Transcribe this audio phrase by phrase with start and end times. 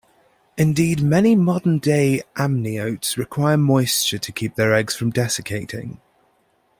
[0.57, 6.01] Indeed, many modern-day amniotes require moisture to keep their eggs from desiccating.